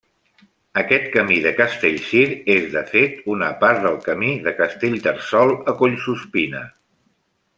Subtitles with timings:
[0.81, 6.63] Aquest camí de Castellcir és, de fet, una part del Camí de Castellterçol a Collsuspina.